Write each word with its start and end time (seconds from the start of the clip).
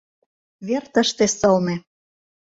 Вер 0.67 0.83
тыште 0.93 1.25
сылне. 1.37 1.75